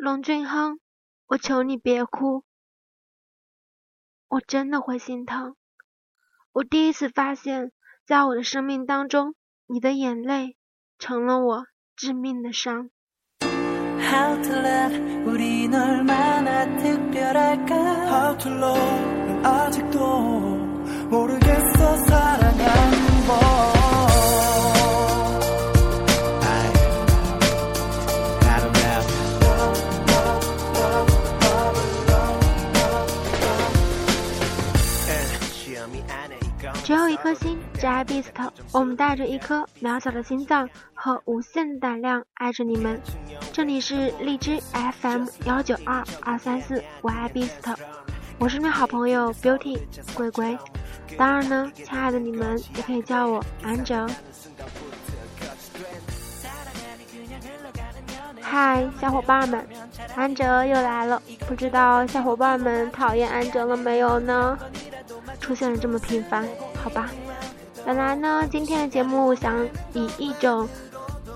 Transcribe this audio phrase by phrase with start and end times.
[0.00, 0.80] 龙俊亨，
[1.26, 2.42] 我求你别哭，
[4.28, 5.56] 我真的会心疼。
[6.52, 7.70] 我第一次发现，
[8.06, 9.34] 在我的生命当中，
[9.66, 10.56] 你的眼泪
[10.98, 11.66] 成了我
[11.96, 12.88] 致命的伤。
[37.30, 38.24] 颗心，只爱 Beast。
[38.72, 43.00] 我们带着一颗渺小的心脏和无限的胆量爱着你们。
[43.52, 44.60] 这里是荔枝
[45.00, 47.76] FM 幺九二二三四，我爱 Beast。
[48.36, 49.78] 我是你好朋友 Beauty
[50.12, 50.58] 鬼鬼。
[51.16, 54.08] 当然呢，亲爱的你们也可以叫我安哲。
[58.40, 59.64] 嗨，小伙伴们，
[60.16, 61.22] 安哲又来了。
[61.46, 64.58] 不知道小伙伴们讨厌安哲了没有呢？
[65.38, 66.44] 出现了这么频繁。
[66.82, 67.10] 好吧，
[67.84, 70.66] 本来呢，今天的节目想以一种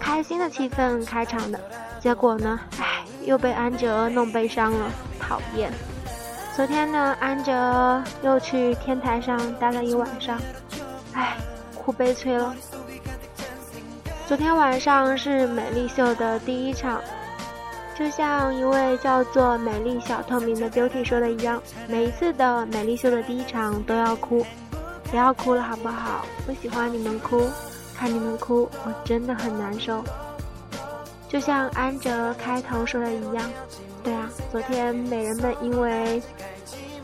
[0.00, 1.60] 开心的气氛开场的，
[2.00, 5.70] 结果呢，唉，又被安哲弄悲伤了，讨厌。
[6.56, 10.40] 昨天呢，安哲又去天台上待了一晚上，
[11.12, 11.36] 唉，
[11.76, 12.54] 哭悲催了。
[14.26, 17.02] 昨天晚上是美丽秀的第一场，
[17.94, 24.46] 就像一位叫做美丽小透明的 Beauty 说的一样，每一次的美丽秀的第一场都要哭。
[25.10, 26.24] 不要哭了好不好？
[26.46, 27.48] 不喜欢你们哭，
[27.96, 30.02] 看你们哭，我真的很难受。
[31.28, 33.50] 就像安哲开头说的一样，
[34.02, 36.22] 对啊，昨天美人们因为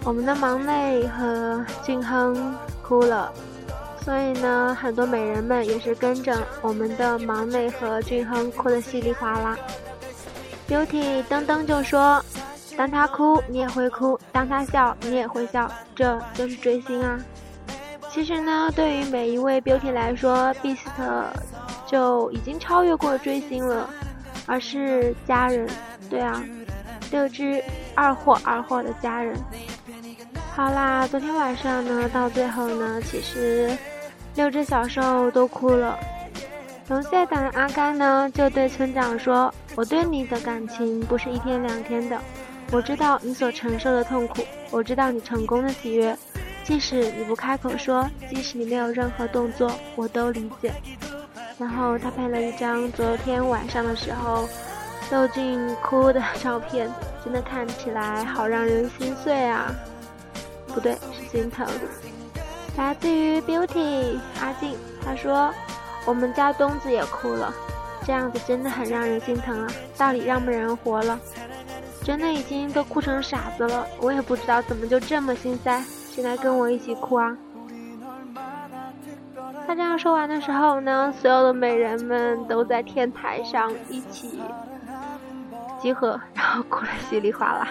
[0.04, 3.32] 我们的忙内和俊亨哭了，
[4.04, 9.56] 所以呢，很多美人们也是跟着我们的忙内和俊亨哭得稀里哗啦。
[10.68, 12.24] Beauty 噔噔就说
[12.78, 17.18] ：“当他哭，你也会哭；当他笑，你也会笑。”这就是追星啊。
[18.12, 20.78] 其实呢，对于每一位 Beauty 来说，Beast
[21.86, 23.88] 就已经超越过追星了，
[24.46, 25.68] 而是家人。
[26.10, 26.42] 对啊，
[27.12, 27.62] 六只
[27.94, 29.36] 二货二货的家人。
[30.52, 33.70] 好啦，昨天晚上呢，到最后呢，其实
[34.34, 35.96] 六只小兽都哭了。
[36.88, 42.18] 龙蟹党的阿甘呢，就对村长说：“我对你的感情不是一天两天的，
[42.72, 44.42] 我知道你所承受的痛苦，
[44.72, 46.16] 我知道你成功的喜悦。”
[46.70, 50.72] 即使你不开口说，即使你没有任何动作，我都理解。
[51.58, 54.48] 然后他配了一张昨天晚上的时候
[55.10, 56.88] 窦俊哭的照片，
[57.24, 59.74] 真的看起来好让人心碎啊！
[60.68, 61.66] 不对，是心疼。
[62.76, 65.52] 来自于 Beauty 阿静，他说
[66.06, 67.52] ：“我们家东子也哭了，
[68.06, 69.72] 这样子真的很让人心疼啊！
[69.98, 71.18] 到底让不让人活了？
[72.04, 75.82] 真的已经都哭成傻子了，我也不知道怎么就这么心塞。”
[76.14, 77.36] 进来跟我一起哭啊！
[79.66, 84.42] 他这样说完的时候呢，所有的美人们都在天台上一起
[85.80, 87.68] 集合，然后哭得稀里哗啦。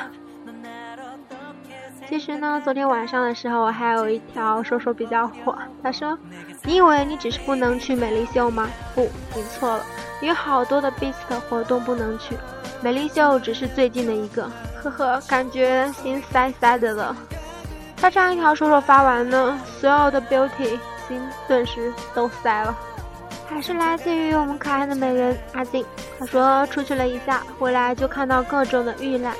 [2.07, 6.17] 其实呢，昨天晚上的时候我还有一条说说比较火，他说
[6.65, 8.67] ：“你以为你只是不能去美丽秀吗？
[8.95, 9.83] 不，你错了，
[10.21, 11.13] 有好多的 Beast
[11.47, 12.35] 活动不能去，
[12.81, 14.49] 美丽秀只是最近的一个。”
[14.81, 17.15] 呵呵，感觉心塞塞的了。
[18.01, 22.75] 他这样一条说说发完呢，所有的 beauty 心顿时都塞了。
[23.47, 25.83] 还是来自于我们可爱的美人阿静，
[26.19, 29.33] 她说出去了一下，回来就看到各种的预览，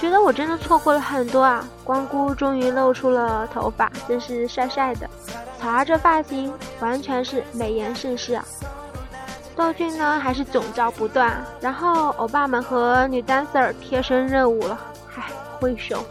[0.00, 1.64] 觉得我真的错过了很多啊。
[1.84, 5.08] 光姑终于露出了头发，真是帅帅的。
[5.60, 8.44] 草儿这发型完全是美颜盛世啊。
[9.54, 15.22] 窦俊呢还是囧照不断，然后欧巴们和女 dancer 贴身热舞了，嗨，
[15.60, 16.04] 挥手。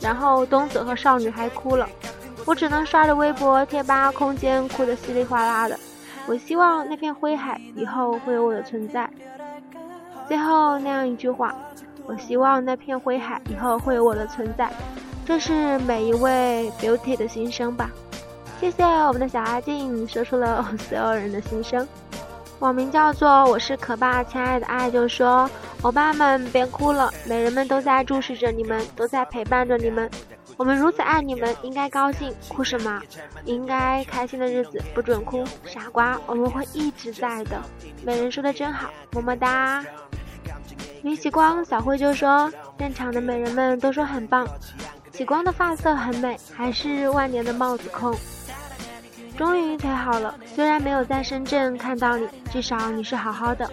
[0.00, 1.88] 然后东子和少女还哭了，
[2.44, 5.78] 我只能刷着微博、贴吧、空间哭得稀里哗啦的。
[6.26, 9.08] 我希望那片灰海以后会有我的存在。
[10.28, 11.54] 最后那样一句话，
[12.06, 14.70] 我希望那片灰海以后会有我的存在。
[15.26, 17.90] 这是每一位 beauty 的心声吧。
[18.60, 21.86] 谢谢我们的小阿静说出了 所有人的心声。
[22.58, 25.48] 网名叫做我是可爸，亲爱的爱就说。
[25.82, 30.10] 欧巴们别哭了，美人们都在注视着你们，都在陪伴着你们。
[30.56, 33.00] 我们如此爱你们，应该高兴，哭什么？
[33.44, 37.62] 应该开心的日子不准哭，傻瓜，我们会一直在的。
[38.02, 39.84] 美人说的真好，么么哒。
[41.02, 44.48] 李启光、小慧就说，现场的美人们都说很棒，
[45.12, 48.12] 启光的发色很美，还是万年的帽子控。
[49.36, 53.70] 终于腿好了，虽然没有在深圳看到你，至少你是好好的。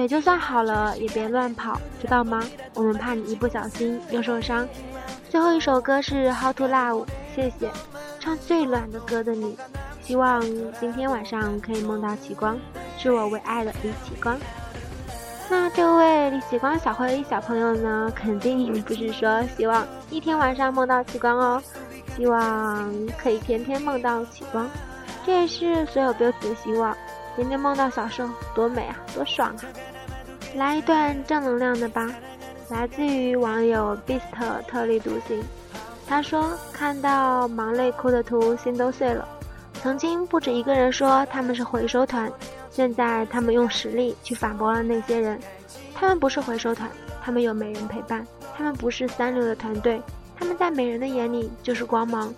[0.00, 2.42] 腿就算好了也别乱跑，知道吗？
[2.72, 4.66] 我们怕你一不小心又受伤。
[5.28, 7.04] 最后一首歌是《How to Love》，
[7.34, 7.70] 谢谢，
[8.18, 9.58] 唱最暖的歌的你，
[10.00, 10.40] 希望
[10.80, 12.58] 今天晚上可以梦到启光，
[12.96, 14.38] 是我为爱的李启光。
[15.50, 21.62] 那这位李启光小灰小朋友呢，肯定不是说希望一天晚上梦到启光哦，
[22.16, 24.66] 希望可以天天梦到启光，
[25.26, 26.96] 这也是所有 beauty 的希望，
[27.36, 29.60] 天天梦到小兽，多美啊，多爽啊！
[30.54, 32.10] 来一段正能量的吧。
[32.68, 34.20] 来自于网友 Beast
[34.68, 35.42] 特立独行，
[36.06, 39.26] 他说看到忙泪哭的图，心都碎了。
[39.74, 42.30] 曾经不止一个人说他们是回收团，
[42.70, 45.40] 现在他们用实力去反驳了那些人。
[45.94, 46.88] 他们不是回收团，
[47.22, 48.26] 他们有美人陪伴。
[48.56, 50.00] 他们不是三流的团队，
[50.38, 52.32] 他们在美人的眼里就是光芒。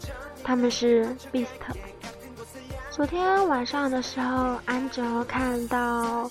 [0.45, 1.47] 他们是 Beast。
[2.91, 6.31] 昨天晚上的时候，安哲看到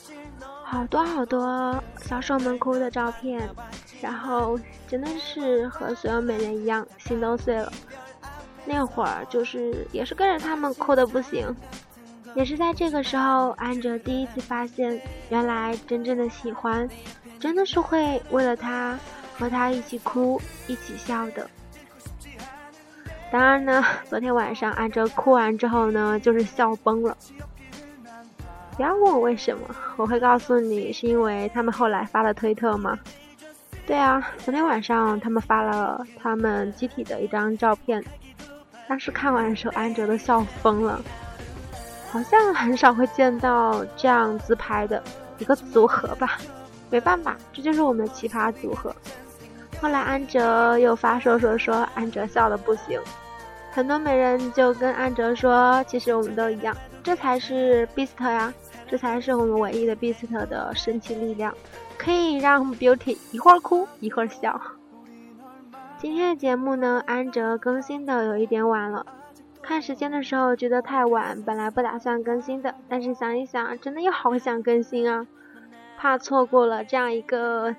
[0.72, 3.50] 好多好多小手们哭的照片。
[4.02, 4.58] 然后
[4.88, 7.72] 真的是和所有美人一样，心都碎了。
[8.66, 11.54] 那会儿就是也是跟着他们哭的不行，
[12.34, 16.90] 也是在这个时候，安哲第一次发现，原来真正的喜欢，
[17.38, 18.98] 真的是会为了他
[19.38, 21.48] 和他一起哭一起笑的。
[23.30, 27.16] 当然呢， 昨天晚上安哲哭完之后呢，就是笑崩了。
[28.76, 29.64] 不要问我为什么，
[29.98, 32.98] 我会告诉你，是因为他们后来发了推特吗？
[33.86, 38.04] 对啊，昨天晚上他们发了他们集体的一张照片，
[38.88, 41.02] 当时看完的时候，安哲都笑疯了。
[42.12, 45.02] 好像很少会见到这样自拍的
[45.38, 46.38] 一个组合吧？
[46.90, 48.96] 没办法，这就是我们的奇葩组合。
[49.82, 53.00] 后来安哲又发说说说，安哲笑的不行，
[53.72, 58.54] 很多美人就跟安哲说，其实我们都一样，这才是 Beast 呀，
[58.88, 61.54] 这才是我们唯一的 Beast 的神奇力量。
[61.98, 64.60] 可以让 Beauty 一会儿哭一会儿笑。
[66.00, 69.06] 今天的节目呢，安哲更新的有一点晚了，
[69.62, 75.28] 看时间的时候觉得太晚，本来不打算更新的，但是想一想，真的又好想更新啊，
[75.98, 77.76] 怕错过了这样一个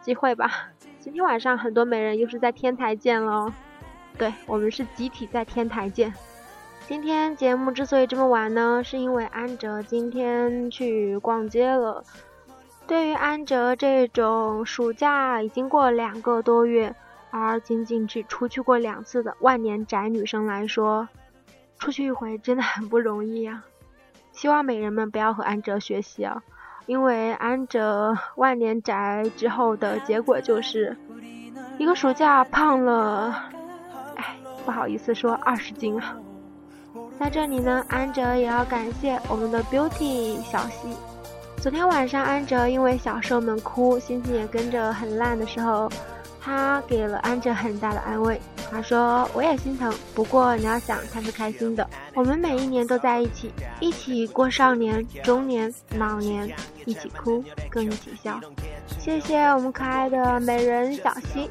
[0.00, 0.70] 机会吧。
[0.98, 3.52] 今天晚上很多美人又是在天台见喽，
[4.16, 6.14] 对我们是集体在天台见。
[6.88, 12.04] 今天节目之所以这么晚呢，是因为安哲今天去逛街了。
[12.86, 16.94] 对于安哲这种暑假已经过两个多月，
[17.32, 21.08] 而仅仅只出去过两次的万年宅女生来说，
[21.76, 23.64] 出去一回真的很不容易呀。
[24.30, 26.40] 希望美人们不要和安哲学习啊，
[26.86, 30.96] 因为安哲万年宅之后的结果就是
[31.78, 33.50] 一个暑假胖了，
[34.14, 36.16] 哎，不好意思说二十斤啊。
[37.18, 40.94] 在这里呢，安哲也要感谢我们的 Beauty 小溪。
[41.56, 45.90] 昨天晚上，安哲因为小兽们哭，心情也跟着很烂的时候，
[46.46, 48.40] 他给了安哲很大的安慰。
[48.70, 51.88] 他说：“我也心疼，不过你要想，他是开心的。
[52.14, 53.50] 我们每一年都在一起，
[53.80, 56.48] 一起过少年、中年、老年，
[56.84, 58.40] 一起哭，更一起笑。”
[58.98, 61.50] 谢谢我们可爱的美人小溪。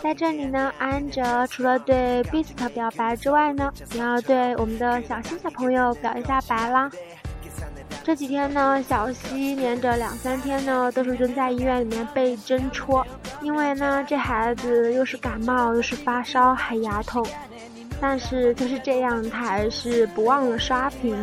[0.00, 6.88] 在这里呢，安哲除了对 Beast 表白之外呢，也要对我们的小新小朋友表一下白啦。
[8.06, 13.04] 这几天呢，小西连着两三天呢都是蹲在医院里面被针戳，
[13.42, 17.26] 因为呢这孩子又是感冒又是发烧还牙痛，
[18.00, 21.16] 但是就是这样，他还是不忘了刷屏，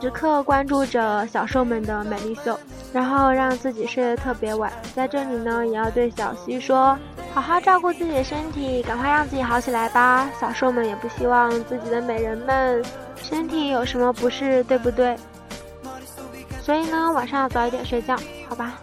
[0.00, 2.58] 时刻关注着小兽们的美丽秀，
[2.94, 4.72] 然后让自己睡得特别晚。
[4.94, 6.98] 在这里呢，也要对小西说，
[7.34, 10.30] 好好照顾自己的身体，赶快让自己好起来吧。
[10.40, 12.82] 小兽们也不希望自己的美人们
[13.22, 15.14] 身体有什么不适，对不对？
[16.62, 18.16] 所以呢，晚上要早一点睡觉，
[18.48, 18.74] 好吧？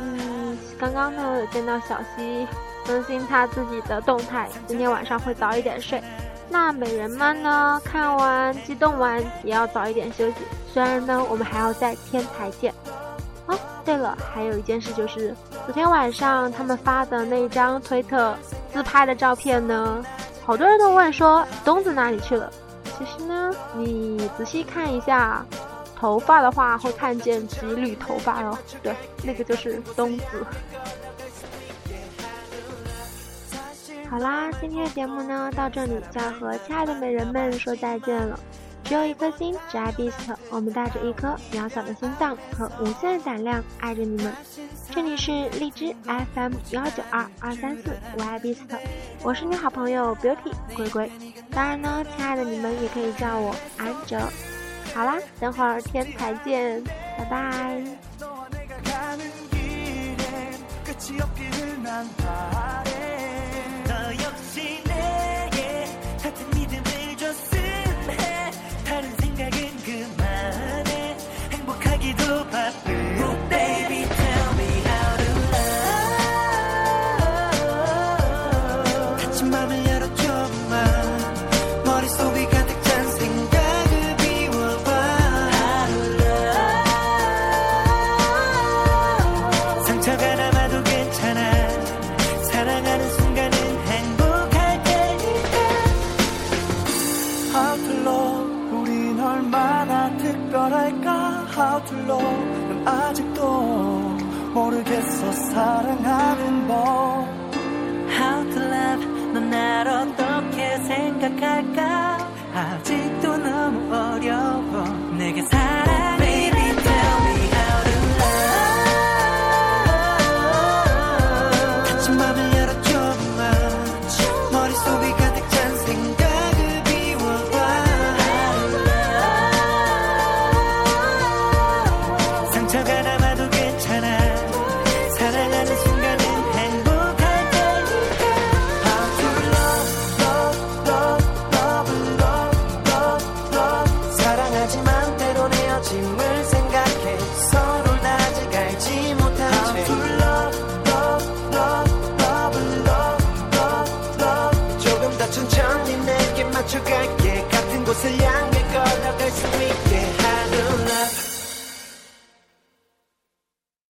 [0.00, 2.44] 嗯，刚刚呢有见到小溪
[2.84, 6.02] 更新他自己的动态，今天晚上会早一点睡。
[6.48, 10.34] 那美人们呢，看完激动完也要早一点休息。
[10.72, 12.74] 虽然呢，我们还要在天台见。
[13.46, 15.32] 哦，对了，还有一件事就是，
[15.66, 18.34] 昨天晚上他们发的那张推特
[18.72, 20.04] 自拍的照片呢，
[20.44, 22.50] 好多人都问说东子哪里去了。
[22.98, 25.46] 其实呢，你仔细看一下。
[26.00, 30.46] 头发的话会看见几缕头发哦，对，那个就是冬子。
[34.08, 38.40] 好啦，今天的节目呢到这里就要和亲爱的美人们说再见了。
[38.82, 44.32] 只有一颗心，只爱 Beast，我们带着一颗渺小的心脏和无限的胆量爱着你们。
[44.90, 45.94] 这里是荔枝
[46.34, 48.56] FM 幺九二二三四，我爱 Beast，
[49.22, 51.12] 我是你好朋友 Beauty 龟龟。
[51.50, 54.18] 当然呢，亲爱的你们也可以叫我安哲。
[54.94, 56.82] 好啦等会儿天台见
[57.16, 57.82] 拜拜。
[104.52, 105.32] 모르겠어.
[105.32, 107.28] 사랑하는 법.
[108.08, 109.06] How to love.
[109.32, 112.18] 넌날 어떻게 생각할까?
[112.54, 114.84] 아직도 너무 어려워.
[115.16, 116.09] 내게 사